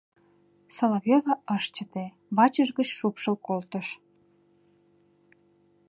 —Соловьёва 0.75 1.33
ыш 1.55 1.63
чыте, 1.75 2.05
вачыж 2.35 2.69
гыч 2.77 2.89
шупшыл 2.99 3.35
колтыш. 3.47 3.87